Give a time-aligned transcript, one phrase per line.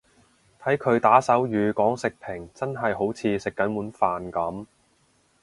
[0.59, 4.65] 睇佢打手語講食評真係好似食緊碗飯噉